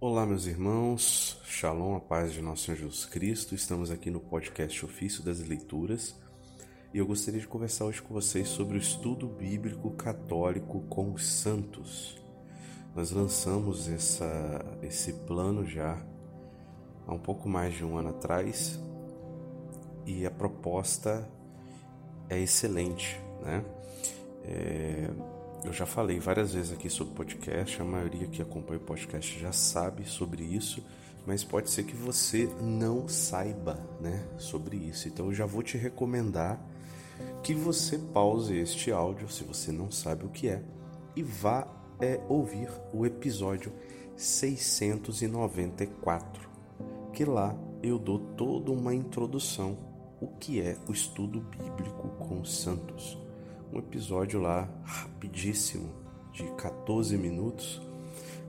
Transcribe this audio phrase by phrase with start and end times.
[0.00, 3.52] Olá, meus irmãos, Shalom, a paz de nosso Senhor Jesus Cristo.
[3.52, 6.14] Estamos aqui no podcast Ofício das Leituras
[6.94, 11.26] e eu gostaria de conversar hoje com vocês sobre o estudo bíblico católico com os
[11.26, 12.16] santos.
[12.94, 16.00] Nós lançamos essa, esse plano já
[17.04, 18.78] há um pouco mais de um ano atrás
[20.06, 21.28] e a proposta
[22.30, 23.64] é excelente, né?
[24.44, 25.10] É,
[25.64, 29.52] eu já falei várias vezes aqui sobre podcast, a maioria que acompanha o podcast já
[29.52, 30.84] sabe sobre isso,
[31.26, 35.08] mas pode ser que você não saiba né, sobre isso.
[35.08, 36.60] Então eu já vou te recomendar
[37.42, 40.62] que você pause este áudio, se você não sabe o que é,
[41.16, 41.66] e vá
[42.00, 43.72] é, ouvir o episódio
[44.16, 46.48] 694,
[47.12, 49.76] que lá eu dou toda uma introdução
[50.20, 53.27] o que é o estudo bíblico com os santos
[53.72, 55.90] um episódio lá rapidíssimo
[56.32, 57.80] de 14 minutos,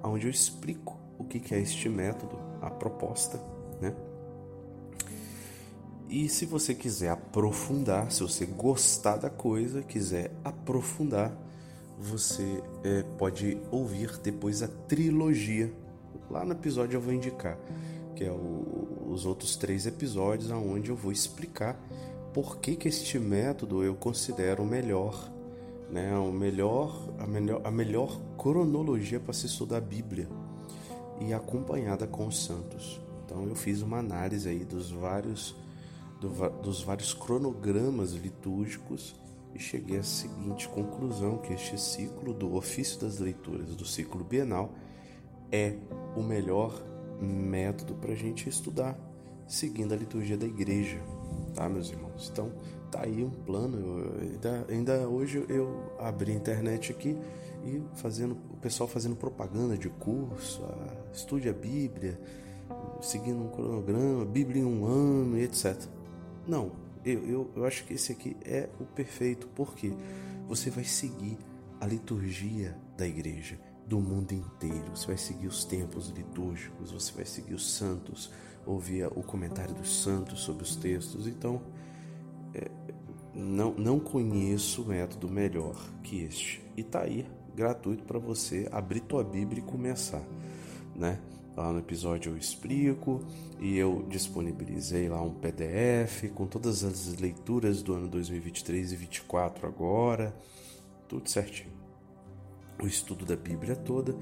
[0.03, 3.39] onde eu explico o que é este método, a proposta,
[3.81, 3.93] né?
[6.09, 11.31] E se você quiser aprofundar, se você gostar da coisa, quiser aprofundar,
[11.99, 15.71] você é, pode ouvir depois a trilogia.
[16.29, 17.59] Lá no episódio eu vou indicar,
[18.15, 21.79] que é o, os outros três episódios, onde eu vou explicar
[22.33, 25.31] por que, que este método eu considero o melhor,
[25.89, 26.15] né?
[26.17, 30.27] o melhor, a, melhor, a melhor cronologia para se estudar a Bíblia
[31.19, 33.01] e acompanhada com os santos.
[33.25, 35.55] Então eu fiz uma análise aí dos vários,
[36.21, 36.29] do,
[36.61, 39.15] dos vários cronogramas litúrgicos
[39.53, 44.73] e cheguei à seguinte conclusão que este ciclo do ofício das leituras do ciclo bienal
[45.51, 45.75] é
[46.15, 46.79] o melhor
[47.19, 48.97] método para a gente estudar
[49.47, 51.01] seguindo a liturgia da igreja
[51.49, 52.29] tá, meus irmãos?
[52.31, 52.51] Então,
[52.91, 53.77] tá aí um plano.
[53.77, 57.17] Eu, ainda, ainda hoje eu abri a internet aqui
[57.65, 62.19] e fazendo o pessoal fazendo propaganda de curso, a, estude a Bíblia,
[63.01, 65.75] seguindo um cronograma, Bíblia em um ano e etc.
[66.47, 66.71] Não,
[67.05, 69.93] eu, eu, eu acho que esse aqui é o perfeito, porque
[70.47, 71.37] você vai seguir
[71.79, 73.57] a liturgia da igreja
[73.89, 74.95] do mundo inteiro.
[74.95, 78.31] Você vai seguir os tempos litúrgicos, você vai seguir os santos,
[78.65, 81.25] ouvir o comentário dos santos sobre os textos.
[81.25, 81.59] Então,
[82.53, 82.69] é,
[83.33, 86.63] não, não conheço método melhor que este.
[86.77, 90.23] E tá aí, gratuito para você abrir tua Bíblia e começar,
[90.95, 91.19] né?
[91.57, 93.21] Lá no episódio eu explico
[93.59, 99.67] e eu disponibilizei lá um PDF com todas as leituras do ano 2023 e 2024
[99.67, 100.33] agora,
[101.09, 101.78] tudo certinho
[102.81, 104.15] o estudo da Bíblia toda.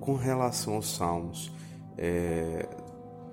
[0.00, 1.52] Com relação aos Salmos,
[1.96, 2.68] é,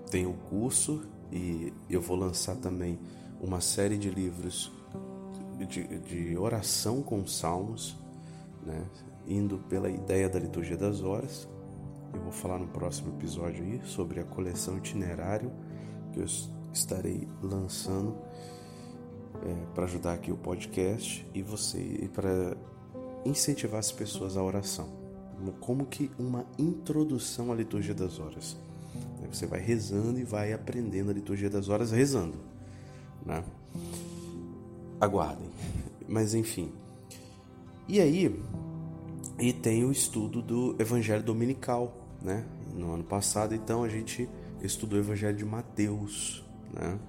[0.10, 3.00] tem o curso e eu vou lançar também
[3.42, 4.72] uma série de livros
[5.68, 7.98] de, de oração com Salmos,
[8.66, 8.86] né,
[9.28, 11.48] indo pela ideia da liturgia das horas.
[12.14, 15.52] Eu vou falar no próximo episódio aí sobre a coleção itinerário
[16.12, 16.26] que eu
[16.72, 18.16] estarei lançando
[19.44, 22.56] é, para ajudar aqui o podcast e você e para
[23.26, 24.90] incentivar as pessoas à oração,
[25.60, 28.58] como que uma introdução à liturgia das horas.
[29.32, 32.38] Você vai rezando e vai aprendendo a liturgia das horas rezando,
[33.26, 33.44] né?
[35.02, 35.50] Aguardem.
[36.08, 36.72] Mas enfim.
[37.88, 38.40] E aí,
[39.40, 42.46] e tem o estudo do Evangelho Dominical, né?
[42.76, 44.30] No ano passado, então a gente
[44.62, 47.00] estudou o Evangelho de Mateus, né?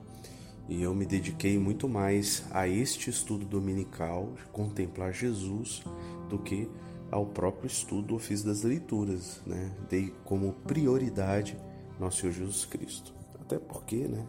[0.68, 5.82] E eu me dediquei muito mais a este estudo dominical, contemplar Jesus,
[6.28, 6.68] do que
[7.10, 9.70] ao próprio estudo do ofício das leituras, né?
[9.90, 11.56] Dei como prioridade
[12.00, 13.14] nosso Senhor Jesus Cristo.
[13.40, 14.26] Até porque, né?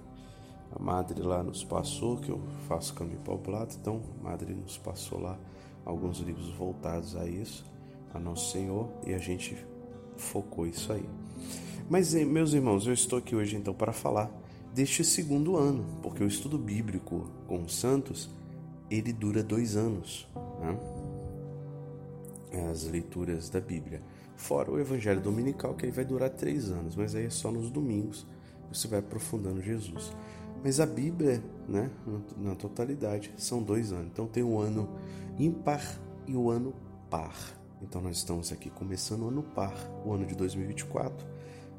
[0.71, 4.53] A madre lá nos passou, que eu faço caminho para o plato, então a madre
[4.53, 5.39] nos passou lá
[5.85, 7.63] alguns livros voltados a isso,
[8.13, 9.55] a Nosso Senhor, e a gente
[10.17, 11.07] focou isso aí.
[11.89, 14.29] Mas, meus irmãos, eu estou aqui hoje então para falar
[14.75, 18.29] deste segundo ano, porque o estudo bíblico com os santos
[18.91, 20.27] ele dura dois anos,
[20.59, 20.77] né?
[22.69, 24.03] as leituras da Bíblia.
[24.35, 27.71] Fora o Evangelho Dominical, que aí vai durar três anos, mas aí é só nos
[27.71, 28.27] domingos
[28.71, 30.13] você vai aprofundando Jesus.
[30.61, 31.89] Mas a Bíblia, né,
[32.35, 34.07] na totalidade, são dois anos.
[34.07, 34.89] Então tem o ano
[35.39, 35.81] ímpar
[36.27, 36.73] e o ano
[37.09, 37.37] par.
[37.81, 39.73] Então nós estamos aqui começando o ano par,
[40.05, 41.34] o ano de 2024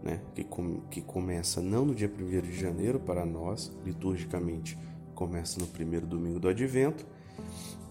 [0.07, 4.79] né, que, com, que começa não no dia 1 de janeiro para nós, liturgicamente
[5.17, 7.05] começa no primeiro domingo do advento.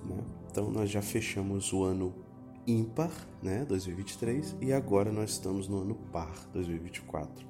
[0.05, 0.17] Né?
[0.49, 2.15] Então nós já fechamos o ano
[2.65, 3.11] ímpar,
[3.43, 7.45] né, 2023, e agora nós estamos no ano par, 2024.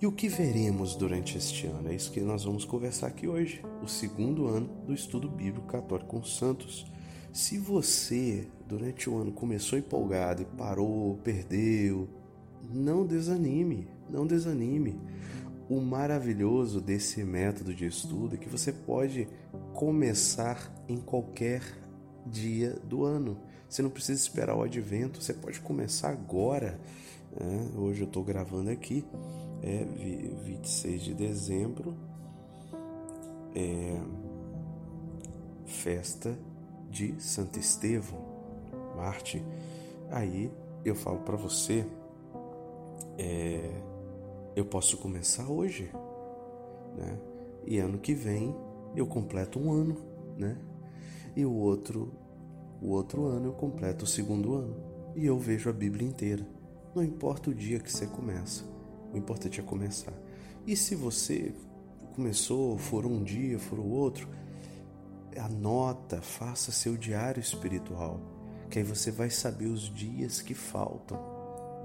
[0.00, 1.88] E o que veremos durante este ano?
[1.88, 6.10] É isso que nós vamos conversar aqui hoje, o segundo ano do estudo bíblico católico
[6.10, 6.86] com os santos.
[7.32, 12.08] Se você, durante o ano, começou empolgado e parou, perdeu,
[12.70, 15.00] não desanime, não desanime.
[15.68, 19.28] O maravilhoso desse método de estudo é que você pode
[19.72, 21.62] começar em qualquer
[22.26, 23.38] dia do ano.
[23.68, 26.78] Você não precisa esperar o advento, você pode começar agora.
[27.38, 27.70] Né?
[27.76, 29.04] Hoje eu estou gravando aqui,
[29.62, 29.84] é
[30.44, 31.96] 26 de dezembro,
[33.54, 33.98] é
[35.64, 36.38] festa
[36.90, 38.20] de Santo Estevão,
[38.94, 39.42] Marte.
[40.10, 40.52] Aí
[40.84, 41.86] eu falo para você,
[43.22, 43.82] é,
[44.56, 45.88] eu posso começar hoje,
[46.96, 47.18] né?
[47.64, 48.54] E ano que vem
[48.96, 49.96] eu completo um ano,
[50.36, 50.58] né?
[51.36, 52.12] E o outro,
[52.80, 54.76] o outro ano eu completo o segundo ano
[55.14, 56.44] e eu vejo a Bíblia inteira.
[56.94, 58.64] Não importa o dia que você começa,
[59.12, 60.12] o importante é começar.
[60.66, 61.54] E se você
[62.14, 64.28] começou, for um dia, for o outro,
[65.38, 68.20] anota, faça seu diário espiritual,
[68.68, 71.31] que aí você vai saber os dias que faltam,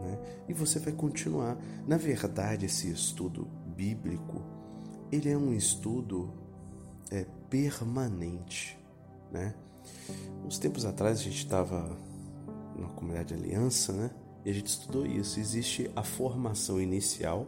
[0.01, 0.19] né?
[0.47, 1.57] E você vai continuar.
[1.87, 4.41] Na verdade, esse estudo bíblico,
[5.11, 6.33] ele é um estudo
[7.11, 8.77] é, permanente,
[9.31, 9.53] né?
[10.45, 11.97] Uns tempos atrás a gente estava
[12.77, 14.11] na comunidade Aliança, né?
[14.45, 15.39] E a gente estudou isso.
[15.39, 17.47] Existe a formação inicial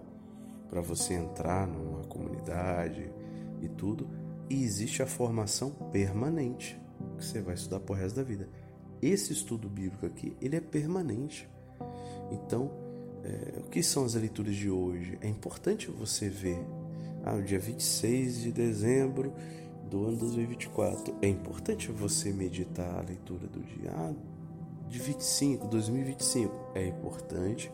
[0.70, 3.12] para você entrar numa comunidade
[3.62, 4.08] e tudo,
[4.50, 6.80] e existe a formação permanente
[7.18, 8.48] que você vai estudar por resto da vida.
[9.02, 11.50] Esse estudo bíblico aqui, ele é permanente.
[12.32, 12.72] Então,
[13.24, 15.18] é, o que são as leituras de hoje?
[15.22, 16.60] É importante você ver.
[17.24, 19.34] Ah, o dia 26 de dezembro
[19.90, 21.16] do ano 2024.
[21.22, 24.14] É importante você meditar a leitura do dia ah,
[24.88, 26.72] de 25, 2025.
[26.76, 27.72] É importante.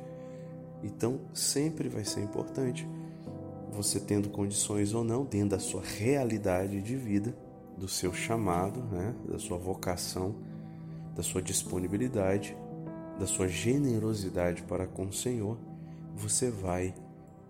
[0.84, 2.88] Então, sempre vai ser importante
[3.72, 7.36] você tendo condições ou não, dentro da sua realidade de vida,
[7.78, 10.36] do seu chamado, né, da sua vocação,
[11.14, 12.56] da sua disponibilidade,
[13.20, 15.58] da sua generosidade para com o Senhor,
[16.16, 16.94] você vai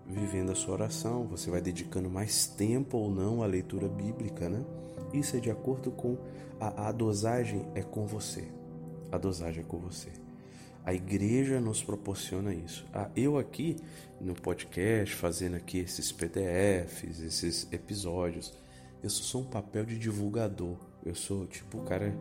[0.06, 4.64] vivendo a sua oração, você vai dedicando mais tempo ou não à leitura bíblica, né?
[5.12, 6.16] Isso é de acordo com
[6.60, 8.44] a, a dosagem é com você.
[9.10, 10.10] A dosagem é com você.
[10.84, 12.86] A igreja nos proporciona isso.
[12.94, 13.76] Ah, eu aqui
[14.20, 18.54] no podcast, fazendo aqui esses PDFs, esses episódios,
[19.02, 20.76] eu sou um papel de divulgador.
[21.04, 22.16] Eu sou tipo o cara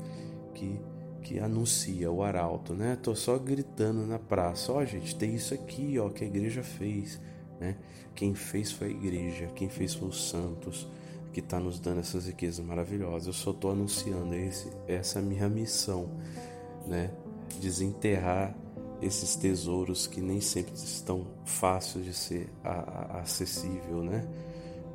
[0.56, 0.80] que,
[1.26, 2.96] que anuncia o arauto, né?
[3.02, 6.62] Tô só gritando na praça, ó oh, gente, tem isso aqui, ó, que a igreja
[6.62, 7.20] fez.
[7.60, 7.76] Né?
[8.14, 10.88] Quem fez foi a igreja, quem fez foi os santos,
[11.34, 13.26] que está nos dando essas riquezas maravilhosas.
[13.26, 16.12] Eu só estou anunciando esse, essa minha missão,
[16.86, 17.10] né?
[17.60, 18.56] desenterrar
[19.02, 22.50] esses tesouros que nem sempre estão fáceis de ser
[23.20, 24.28] acessível, né?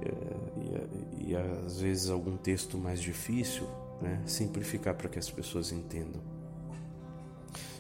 [0.01, 3.67] E, e, e, às vezes algum texto mais difícil,
[4.01, 4.23] né?
[4.27, 6.21] Simplificar para que as pessoas entendam,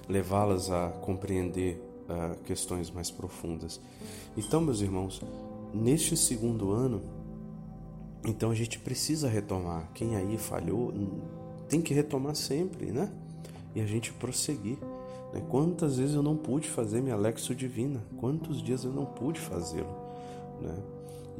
[0.08, 3.80] levá-las a compreender uh, questões mais profundas.
[4.36, 5.22] Então, meus irmãos,
[5.72, 7.00] neste segundo ano,
[8.24, 9.88] então a gente precisa retomar.
[9.94, 10.92] Quem aí falhou
[11.68, 13.10] tem que retomar sempre, né?
[13.74, 14.78] E a gente prosseguir.
[15.32, 15.42] Né?
[15.48, 18.02] Quantas vezes eu não pude fazer minha Lexo Divina?
[18.18, 19.94] Quantos dias eu não pude fazê-lo?
[20.60, 20.74] Né?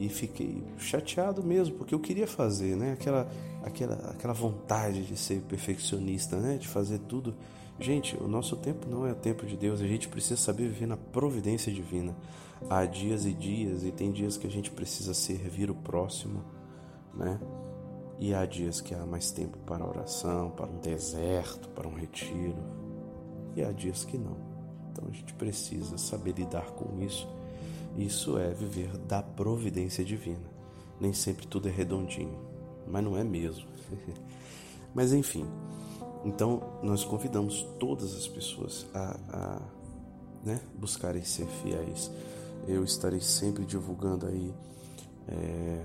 [0.00, 2.93] E fiquei chateado mesmo, porque eu queria fazer, né?
[2.93, 3.31] Aquela,
[3.62, 6.56] aquela, aquela vontade de ser perfeccionista, né?
[6.56, 7.37] De fazer tudo
[7.81, 10.85] Gente, o nosso tempo não é o tempo de Deus, a gente precisa saber viver
[10.85, 12.14] na providência divina.
[12.69, 16.45] Há dias e dias, e tem dias que a gente precisa servir o próximo,
[17.14, 17.40] né?
[18.19, 22.62] E há dias que há mais tempo para oração, para um deserto, para um retiro.
[23.57, 24.37] E há dias que não.
[24.92, 27.26] Então a gente precisa saber lidar com isso.
[27.97, 30.50] Isso é viver da providência divina.
[31.00, 32.38] Nem sempre tudo é redondinho,
[32.87, 33.66] mas não é mesmo.
[34.94, 35.47] mas enfim,
[36.25, 39.62] então, nós convidamos todas as pessoas a, a
[40.44, 42.11] né, buscarem ser fiéis.
[42.68, 44.54] Eu estarei sempre divulgando aí
[45.28, 45.82] é,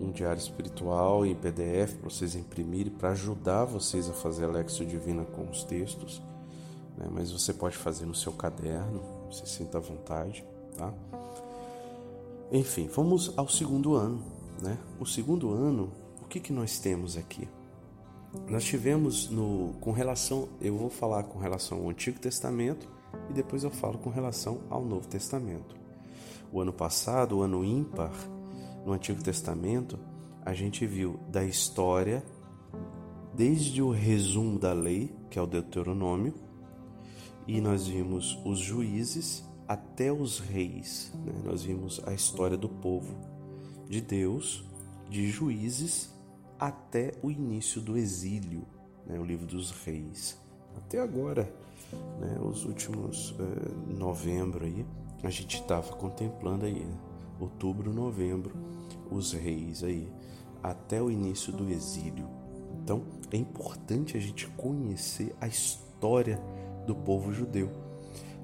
[0.00, 4.84] um diário espiritual em PDF para vocês imprimirem, para ajudar vocês a fazer a Lexo
[4.84, 6.22] Divina com os textos.
[6.96, 10.42] Né, mas você pode fazer no seu caderno, se sinta à vontade,
[10.76, 10.92] tá?
[12.50, 14.22] Enfim, vamos ao segundo ano,
[14.60, 14.78] né?
[15.00, 17.48] O segundo ano, o que, que nós temos aqui?
[18.48, 22.88] Nós tivemos no com relação, eu vou falar com relação ao Antigo Testamento
[23.30, 25.76] e depois eu falo com relação ao Novo Testamento.
[26.52, 28.12] O ano passado, o ano ímpar,
[28.84, 29.98] no Antigo Testamento,
[30.44, 32.22] a gente viu da história
[33.34, 36.34] desde o resumo da lei, que é o Deuteronômio,
[37.46, 41.12] e nós vimos os juízes até os reis.
[41.24, 41.32] Né?
[41.44, 43.16] Nós vimos a história do povo
[43.88, 44.64] de Deus,
[45.08, 46.10] de juízes
[46.58, 48.64] até o início do exílio,
[49.06, 50.38] né, o livro dos reis.
[50.76, 51.52] Até agora,
[52.20, 54.86] né, os últimos é, novembro aí,
[55.22, 56.98] a gente estava contemplando aí, né,
[57.38, 58.54] outubro, novembro,
[59.10, 60.08] os reis aí,
[60.62, 62.28] até o início do exílio.
[62.82, 66.40] Então é importante a gente conhecer a história
[66.86, 67.70] do povo judeu.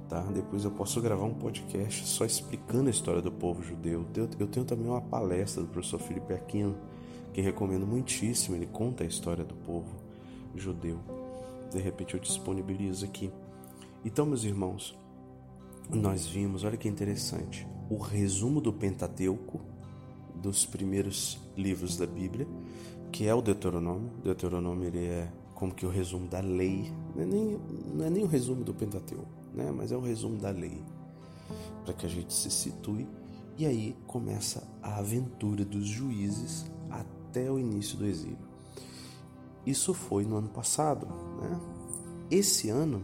[0.09, 0.23] Tá?
[0.23, 4.07] Depois eu posso gravar um podcast só explicando a história do povo judeu.
[4.39, 6.75] Eu tenho também uma palestra do professor Felipe Aquino,
[7.33, 8.57] que recomendo muitíssimo.
[8.57, 9.95] Ele conta a história do povo
[10.55, 10.99] judeu.
[11.71, 13.31] De repente eu disponibilizo aqui.
[14.03, 14.97] Então, meus irmãos,
[15.91, 19.61] nós vimos, olha que interessante, o resumo do Pentateuco,
[20.35, 22.47] dos primeiros livros da Bíblia,
[23.11, 24.11] que é o Deuteronômio.
[24.21, 27.61] O Deuteronômio ele é como que o resumo da lei, não é nem,
[27.95, 29.71] não é nem o resumo do Pentateuco, né?
[29.71, 30.83] mas é o resumo da lei,
[31.85, 33.09] para que a gente se situe.
[33.57, 38.39] E aí começa a aventura dos juízes até o início do exílio.
[39.67, 41.07] Isso foi no ano passado.
[41.41, 41.61] Né?
[42.31, 43.03] Esse ano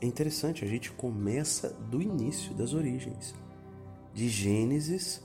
[0.00, 3.34] é interessante, a gente começa do início das origens,
[4.12, 5.22] de Gênesis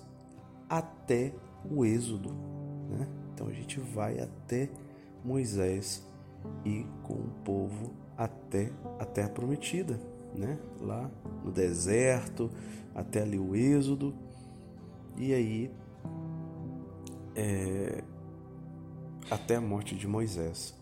[0.69, 1.33] até
[1.69, 2.33] o Êxodo.
[2.89, 3.07] Né?
[3.33, 4.69] Então a gente vai até
[5.23, 6.05] Moisés
[6.65, 9.99] e com o povo até a terra prometida,
[10.35, 10.57] né?
[10.79, 11.09] Lá
[11.43, 12.49] no deserto,
[12.93, 14.13] até ali o Êxodo.
[15.17, 15.71] E aí
[17.35, 18.03] é,
[19.29, 20.75] até a morte de Moisés.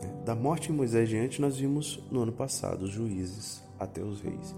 [0.00, 0.22] Né?
[0.24, 4.54] Da morte de Moisés diante, nós vimos no ano passado os juízes até os reis.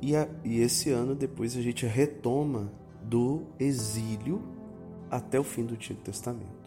[0.00, 2.70] E, a, e esse ano, depois, a gente retoma
[3.02, 4.42] do exílio
[5.10, 6.58] até o fim do Antigo Testamento.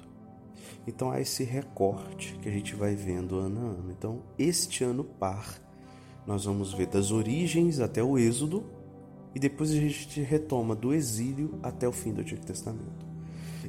[0.87, 3.91] Então há esse recorte que a gente vai vendo ano a ano.
[3.91, 5.61] Então, este ano par,
[6.25, 8.63] nós vamos ver das origens até o Êxodo
[9.33, 13.11] e depois a gente retoma do exílio até o fim do Antigo Testamento.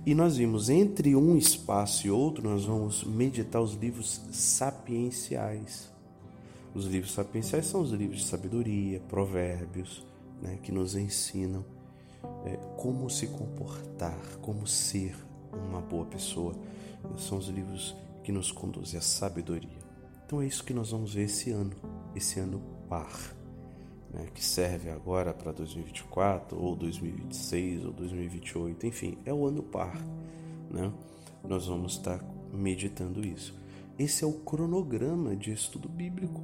[0.04, 5.92] E nós vimos entre um espaço e outro, nós vamos meditar os livros sapienciais.
[6.74, 10.04] Os livros sapienciais são os livros de sabedoria, provérbios,
[10.40, 11.64] né, que nos ensinam
[12.44, 15.14] é, como se comportar, como ser
[15.52, 16.54] uma boa pessoa.
[17.16, 17.94] São os livros
[18.24, 19.82] que nos conduzem à sabedoria.
[20.26, 21.76] Então é isso que nós vamos ver esse ano,
[22.14, 23.34] esse ano par,
[24.12, 29.96] né, que serve agora para 2024 ou 2026 ou 2028, enfim, é o ano par,
[30.70, 30.92] né?
[31.42, 33.58] Nós vamos estar meditando isso.
[33.98, 36.40] Esse é o cronograma de estudo bíblico,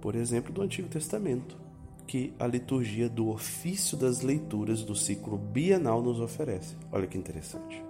[0.00, 1.56] por exemplo, do Antigo Testamento,
[2.06, 6.76] que a liturgia do ofício das leituras do ciclo bienal nos oferece.
[6.90, 7.82] Olha que interessante.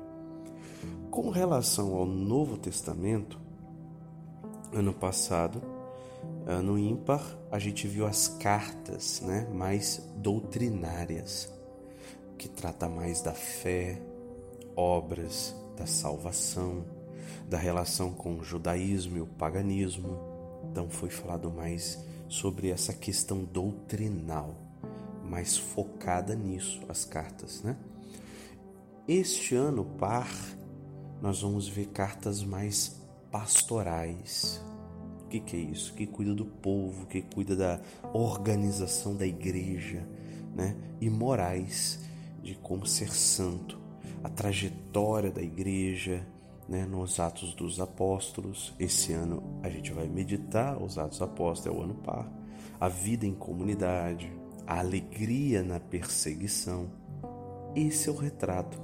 [1.10, 3.38] Com relação ao Novo Testamento,
[4.72, 5.62] ano passado,
[6.46, 11.52] ano ímpar, a gente viu as cartas né, mais doutrinárias,
[12.36, 14.00] que trata mais da fé,
[14.74, 16.84] obras, da salvação,
[17.48, 20.18] da relação com o judaísmo e o paganismo.
[20.70, 24.54] Então foi falado mais sobre essa questão doutrinal,
[25.24, 27.76] mais focada nisso, as cartas, né?
[29.06, 30.30] Este ano par
[31.20, 34.60] nós vamos ver cartas mais pastorais.
[35.32, 35.94] Que, que é isso?
[35.94, 37.80] Que cuida do povo, que cuida da
[38.12, 40.06] organização da igreja,
[40.54, 40.76] né?
[41.00, 42.00] E morais
[42.42, 43.80] de como ser santo,
[44.22, 46.26] a trajetória da igreja,
[46.68, 46.84] né?
[46.84, 48.74] Nos Atos dos Apóstolos.
[48.78, 52.30] Esse ano a gente vai meditar os Atos dos Apóstolos, é o ano par.
[52.78, 54.30] A vida em comunidade,
[54.66, 56.90] a alegria na perseguição.
[57.74, 58.78] Esse é o retrato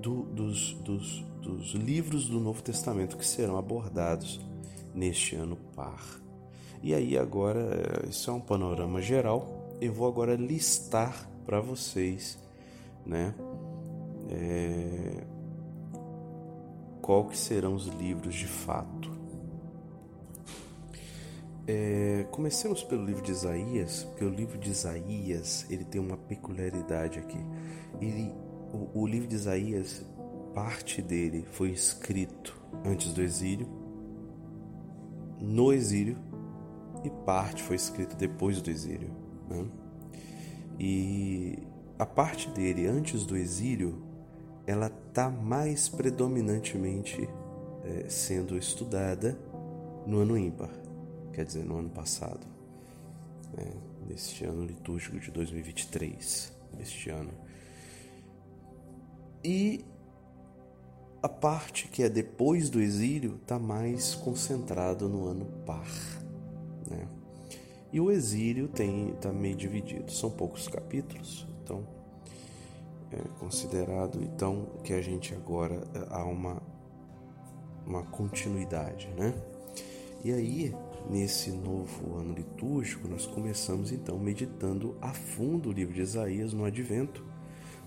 [0.00, 4.40] do, dos, dos, dos livros do Novo Testamento que serão abordados
[4.94, 6.20] neste ano par.
[6.82, 9.76] E aí, agora, isso é um panorama geral.
[9.80, 12.38] Eu vou agora listar para vocês,
[13.06, 13.34] né?
[14.30, 15.24] É,
[17.00, 19.10] qual que serão os livros de fato.
[21.66, 27.18] É, comecemos pelo livro de Isaías, porque o livro de Isaías ele tem uma peculiaridade
[27.18, 27.38] aqui.
[28.00, 28.32] Ele,
[28.72, 30.04] o, o livro de Isaías
[30.54, 33.66] parte dele foi escrito antes do exílio,
[35.42, 36.16] no exílio,
[37.04, 39.10] e parte foi escrita depois do exílio.
[39.50, 39.66] Né?
[40.78, 41.58] E
[41.98, 44.02] a parte dele antes do exílio,
[44.66, 47.28] ela está mais predominantemente
[47.84, 49.36] é, sendo estudada
[50.06, 50.70] no ano ímpar,
[51.32, 52.46] quer dizer, no ano passado,
[53.56, 53.72] né?
[54.08, 57.32] neste ano litúrgico de 2023, este ano.
[59.44, 59.84] E
[61.22, 65.88] a parte que é depois do exílio está mais concentrado no ano par.
[66.90, 67.06] Né?
[67.92, 71.86] E o exílio está meio dividido, são poucos capítulos, então
[73.12, 76.60] é considerado então que a gente agora é, há uma
[77.86, 79.34] uma continuidade, né?
[80.24, 80.72] E aí
[81.10, 86.64] nesse novo ano litúrgico, nós começamos então meditando a fundo o livro de Isaías no
[86.64, 87.31] advento.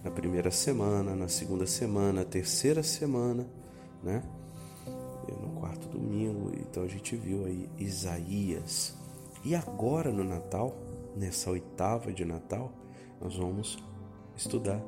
[0.06, 3.48] Na primeira semana, na segunda semana, na terceira semana,
[4.04, 4.22] né?
[5.42, 8.96] No quarto domingo, então a gente viu aí Isaías.
[9.44, 10.78] E agora no Natal,
[11.16, 12.72] nessa oitava de Natal,
[13.20, 13.80] nós vamos
[14.38, 14.80] estudar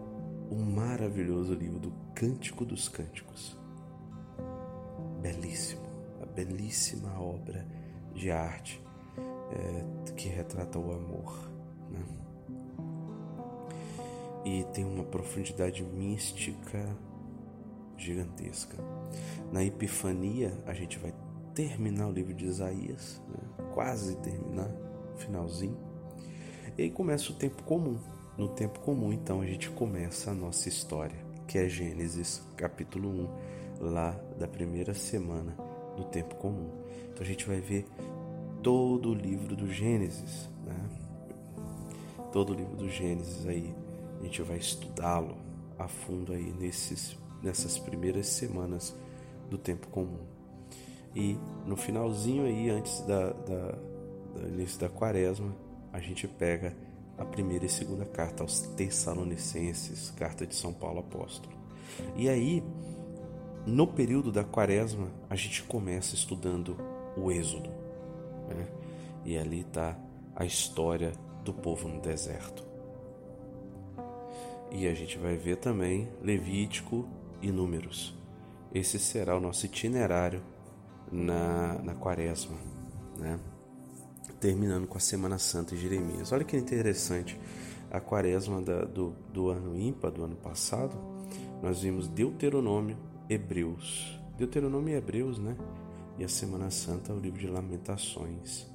[0.51, 3.57] o maravilhoso livro do Cântico dos Cânticos.
[5.19, 5.81] Belíssimo,
[6.21, 7.65] a belíssima obra
[8.13, 8.79] de arte
[9.51, 11.49] é, que retrata o amor.
[11.89, 12.26] Né?
[14.45, 16.95] E tem uma profundidade mística
[17.97, 18.77] gigantesca.
[19.51, 21.13] Na Epifania, a gente vai
[21.53, 23.65] terminar o livro de Isaías, né?
[23.73, 24.71] quase terminar,
[25.17, 25.77] finalzinho.
[26.77, 27.97] E aí começa o tempo comum.
[28.37, 31.17] No tempo comum, então, a gente começa a nossa história,
[31.47, 33.09] que é Gênesis capítulo
[33.79, 35.55] 1, lá da primeira semana
[35.95, 36.69] do tempo comum.
[37.09, 37.85] Então a gente vai ver
[38.61, 40.75] todo o livro do Gênesis, né?
[42.31, 43.73] Todo o livro do Gênesis aí,
[44.19, 45.37] a gente vai estudá-lo
[45.77, 48.95] a fundo aí nesses, nessas primeiras semanas
[49.49, 50.25] do tempo comum.
[51.15, 53.71] E no finalzinho aí, antes da, da,
[54.33, 55.55] do início da quaresma,
[55.91, 56.75] a gente pega
[57.17, 61.55] a primeira e segunda carta aos Tessalonicenses, carta de São Paulo Apóstolo.
[62.15, 62.63] E aí,
[63.65, 66.77] no período da quaresma, a gente começa estudando
[67.15, 67.69] o Êxodo.
[68.47, 68.67] Né?
[69.25, 69.97] E ali está
[70.35, 71.11] a história
[71.43, 72.66] do povo no deserto.
[74.71, 77.07] E a gente vai ver também Levítico
[77.41, 78.15] e Números.
[78.73, 80.43] Esse será o nosso itinerário
[81.11, 82.57] na, na quaresma.
[83.17, 83.39] Né?
[84.39, 86.31] terminando com a Semana Santa de Jeremias.
[86.31, 87.39] Olha que interessante,
[87.91, 90.95] a quaresma da, do, do ano ímpar, do ano passado,
[91.61, 92.97] nós vimos Deuteronômio,
[93.29, 94.19] Hebreus.
[94.37, 95.55] Deuteronômio e Hebreus, né?
[96.17, 98.67] E a Semana Santa, o livro de Lamentações.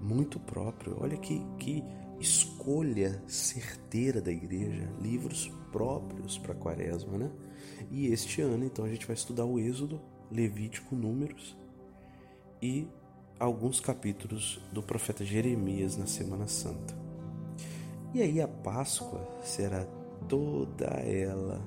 [0.00, 0.96] Muito próprio.
[1.00, 1.84] Olha que, que
[2.20, 7.30] escolha certeira da igreja, livros próprios para quaresma, né?
[7.90, 11.56] E este ano, então, a gente vai estudar o Êxodo, Levítico, Números
[12.62, 12.86] e
[13.38, 16.94] alguns capítulos do profeta Jeremias na Semana Santa.
[18.12, 19.86] E aí a Páscoa será
[20.28, 21.66] toda ela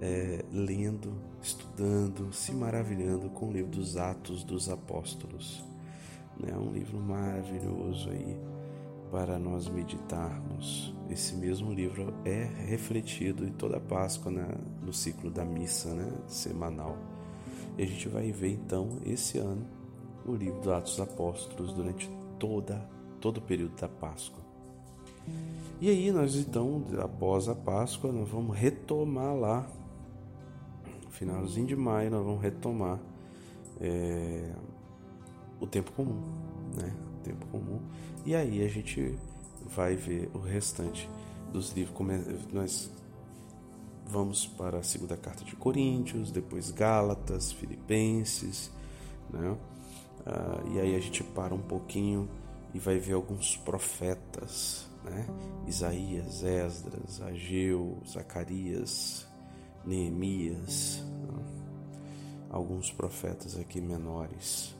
[0.00, 5.64] é, lendo, estudando, se maravilhando com o livro dos Atos dos Apóstolos.
[6.42, 6.56] É né?
[6.56, 8.55] um livro maravilhoso aí
[9.10, 10.94] para nós meditarmos.
[11.08, 14.48] Esse mesmo livro é refletido em toda a Páscoa né?
[14.82, 16.12] no ciclo da missa né?
[16.26, 16.96] semanal.
[17.78, 19.66] E a gente vai ver então esse ano
[20.26, 22.88] o livro dos Atos Apóstolos durante toda,
[23.20, 24.44] todo o período da Páscoa.
[25.80, 29.66] E aí nós então, após a Páscoa, nós vamos retomar lá,
[31.10, 32.98] finalzinho de maio, nós vamos retomar
[33.80, 34.52] é,
[35.60, 36.22] o tempo comum,
[36.76, 36.94] né?
[37.18, 37.80] O tempo comum.
[38.26, 39.16] E aí a gente
[39.64, 41.08] vai ver o restante
[41.52, 41.96] dos livros.
[42.52, 42.90] Nós
[44.04, 48.68] vamos para a segunda carta de Coríntios, depois Gálatas, Filipenses,
[49.30, 49.56] né?
[50.26, 52.28] Uh, e aí a gente para um pouquinho
[52.74, 55.24] e vai ver alguns profetas, né?
[55.68, 59.24] Isaías, Esdras, Ageu, Zacarias,
[59.84, 61.44] Neemias, uh,
[62.50, 64.74] alguns profetas aqui menores.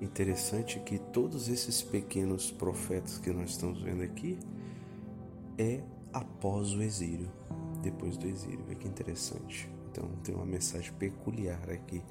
[0.00, 4.38] Interessante que todos esses pequenos profetas que nós estamos vendo aqui
[5.58, 5.82] é
[6.12, 7.30] após o exílio,
[7.82, 8.64] depois do exílio.
[8.66, 9.70] Olha que interessante.
[9.90, 12.02] Então tem uma mensagem peculiar aqui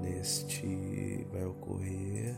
[0.00, 2.34] neste vai ocorrer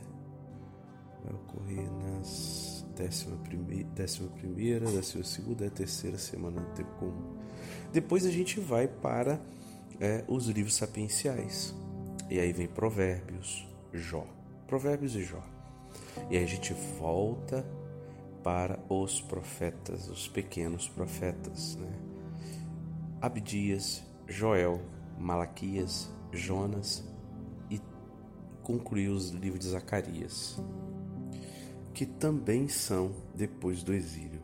[1.22, 7.36] vai ocorrer nas décima primeira, décima primeira, décima segunda e terceira semana do tempo comum.
[7.92, 9.40] Depois a gente vai para
[10.00, 11.74] é, os livros sapienciais
[12.30, 14.26] e aí vem Provérbios, Jó,
[14.66, 15.42] Provérbios e Jó.
[16.30, 17.64] E aí a gente volta
[18.42, 21.92] para os profetas, os pequenos profetas, né?
[23.20, 24.80] Abdias, Joel,
[25.18, 27.04] Malaquias, Jonas
[27.70, 27.80] e
[28.62, 30.60] concluiu os livros de Zacarias,
[31.94, 34.42] que também são depois do exílio.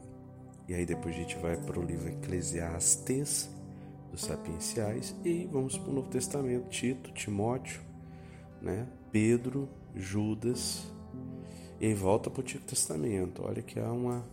[0.68, 3.50] E aí depois a gente vai para o livro Eclesiastes,
[4.10, 7.80] dos sapienciais, e vamos para o Novo Testamento, Tito, Timóteo,
[8.60, 8.86] né?
[9.10, 10.86] Pedro, Judas,
[11.80, 13.42] e aí volta para o Antigo Testamento.
[13.44, 14.24] Olha que há uma,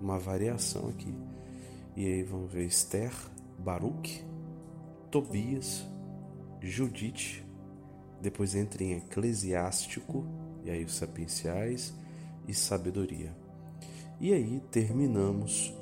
[0.00, 1.14] uma variação aqui.
[1.96, 3.12] E aí vamos ver Esther,
[3.58, 4.24] Baruch,
[5.10, 5.86] Tobias,
[6.60, 7.44] Judite,
[8.20, 10.26] depois entra em Eclesiástico,
[10.64, 11.94] e aí os sapienciais
[12.46, 13.34] e sabedoria.
[14.20, 15.72] E aí terminamos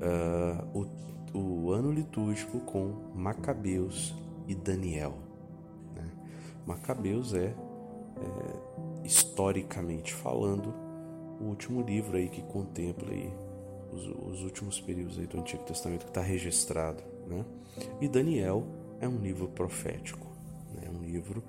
[0.00, 0.86] uh,
[1.32, 4.14] o, o, ano litúrgico com Macabeus
[4.48, 5.14] e Daniel.
[5.94, 6.10] Né?
[6.66, 7.54] Macabeus é
[8.16, 10.74] é, historicamente falando,
[11.40, 13.32] o último livro aí que contempla aí
[13.92, 17.44] os, os últimos períodos aí do Antigo Testamento que está registrado, né?
[18.00, 18.66] E Daniel
[19.00, 20.26] é um livro profético,
[20.74, 20.84] né?
[20.86, 21.42] é um livro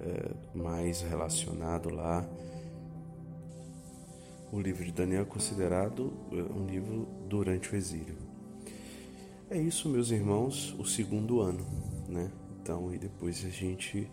[0.00, 2.26] é, mais relacionado lá.
[4.50, 8.16] O livro de Daniel é considerado é, um livro durante o exílio.
[9.50, 11.64] É isso, meus irmãos, o segundo ano,
[12.08, 12.30] né?
[12.60, 14.10] Então, e depois a gente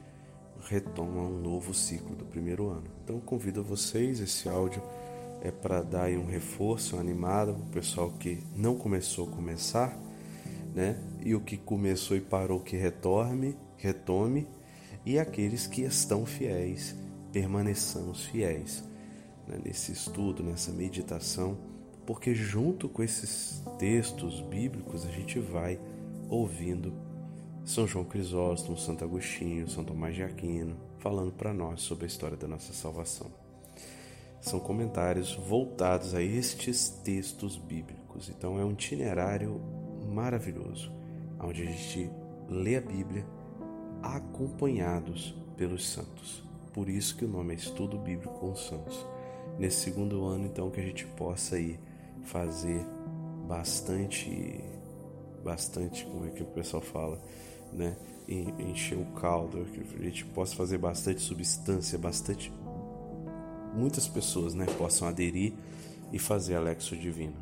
[0.67, 2.85] retoma um novo ciclo do primeiro ano.
[3.03, 4.81] Então, convido vocês, esse áudio
[5.41, 9.97] é para dar um reforço, uma animada para o pessoal que não começou a começar,
[10.73, 10.97] né?
[11.23, 14.47] E o que começou e parou que retorne, retome,
[15.05, 16.95] e aqueles que estão fiéis,
[17.31, 18.83] permaneçamos fiéis
[19.47, 19.59] né?
[19.63, 21.57] nesse estudo, nessa meditação,
[22.05, 25.79] porque junto com esses textos bíblicos a gente vai
[26.29, 26.93] ouvindo
[27.65, 32.37] São João Crisóstomo, Santo Agostinho, São Tomás de Aquino, falando para nós sobre a história
[32.37, 33.25] da nossa salvação.
[34.39, 38.29] São comentários voltados a estes textos bíblicos.
[38.29, 39.59] Então é um itinerário
[40.13, 40.91] maravilhoso,
[41.39, 42.07] onde a gente
[42.47, 43.25] lê a Bíblia
[44.03, 46.43] acompanhados pelos santos.
[46.71, 49.03] Por isso que o nome é Estudo Bíblico com os Santos.
[49.57, 51.79] Nesse segundo ano, então, que a gente possa aí
[52.21, 52.85] fazer
[53.47, 54.61] bastante,
[55.43, 57.19] bastante, como é que o pessoal fala,
[57.73, 57.95] né?
[58.27, 62.51] Encher o caldo, que a gente possa fazer bastante substância, bastante
[63.75, 65.53] muitas pessoas né, possam aderir
[66.11, 67.35] e fazer Alexo Divino,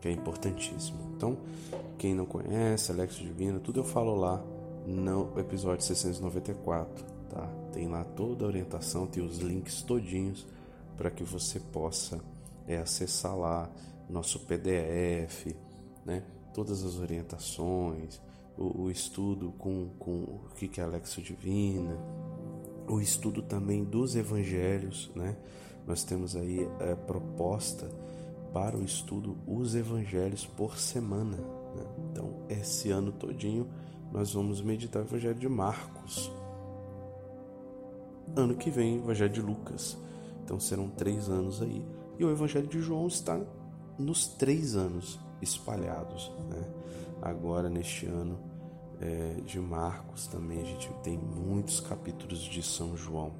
[0.00, 0.98] que é importantíssimo.
[1.16, 1.38] Então,
[1.96, 4.42] quem não conhece Alexo Divino, tudo eu falo lá
[4.86, 7.48] no episódio 694, tá?
[7.72, 10.46] Tem lá toda a orientação, tem os links todinhos
[10.96, 12.20] para que você possa
[12.66, 13.70] é, acessar lá
[14.08, 15.54] nosso PDF,
[16.04, 16.22] né?
[16.54, 18.20] Todas as orientações,
[18.56, 21.98] o, o estudo com, com o que é Alexo Divina,
[22.88, 25.36] o estudo também dos evangelhos, né?
[25.86, 27.88] Nós temos aí a é, proposta
[28.52, 31.36] para o estudo os evangelhos por semana.
[31.36, 31.84] Né?
[32.10, 33.68] Então, esse ano todinho
[34.12, 36.30] nós vamos meditar o evangelho de Marcos.
[38.34, 39.96] Ano que vem, o evangelho de Lucas.
[40.44, 41.84] Então serão três anos aí.
[42.18, 43.40] E o evangelho de João está
[43.98, 46.32] nos três anos espalhados.
[46.48, 46.64] Né?
[47.20, 48.38] Agora, neste ano
[49.00, 53.32] é, de Marcos, também a gente tem muitos capítulos de São João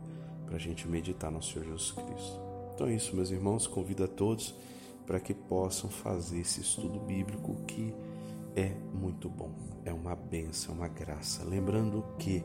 [0.44, 2.40] para a gente meditar no Senhor Jesus Cristo.
[2.74, 3.66] Então é isso, meus irmãos.
[3.66, 4.54] Convido a todos
[5.06, 7.94] para que possam fazer esse estudo bíblico que
[8.54, 9.50] é muito bom,
[9.84, 11.44] é uma benção, é uma graça.
[11.44, 12.42] Lembrando que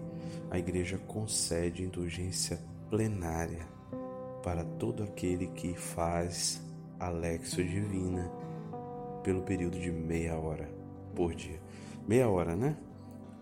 [0.50, 3.66] a igreja concede indulgência plenária
[4.44, 6.62] para todo aquele que faz
[7.00, 8.30] a Lexio Divina
[9.24, 10.70] pelo período de meia hora
[11.16, 11.62] por dia.
[12.08, 12.76] Meia hora, né?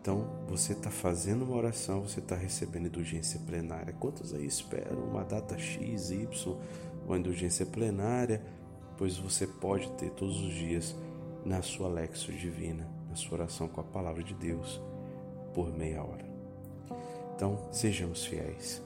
[0.02, 3.94] Então, você está fazendo uma oração, você está recebendo indulgência plenária.
[4.00, 6.58] Quantos aí esperam uma data X, Y,
[7.08, 8.42] ou indulgência plenária?
[8.98, 10.96] Pois você pode ter todos os dias
[11.46, 14.82] na sua Lexo Divina, na sua oração com a palavra de Deus,
[15.54, 16.26] por meia hora.
[17.36, 18.82] Então, sejamos fiéis.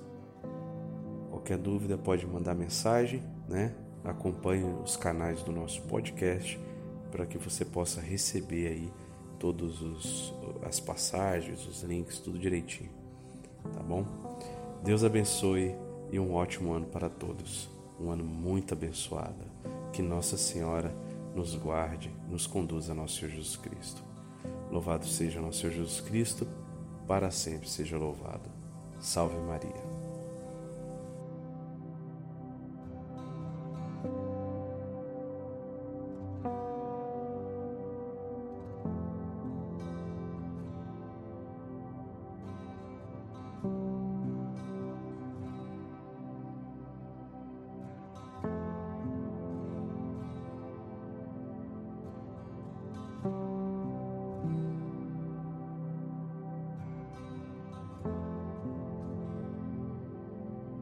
[1.30, 3.74] Qualquer dúvida pode mandar mensagem, né?
[4.04, 6.60] Acompanhe os canais do nosso podcast
[7.12, 8.94] para que você possa receber aí
[9.44, 10.32] todas
[10.66, 12.90] as passagens, os links, tudo direitinho.
[13.74, 14.06] Tá bom?
[14.82, 15.76] Deus abençoe
[16.14, 17.68] e um ótimo ano para todos.
[18.00, 19.44] Um ano muito abençoado.
[19.92, 20.96] Que Nossa Senhora
[21.36, 24.02] nos guarde, nos conduza a nosso Senhor Jesus Cristo.
[24.72, 26.48] Louvado seja nosso Senhor Jesus Cristo,
[27.06, 28.50] para sempre seja louvado.
[29.02, 30.03] Salve Maria.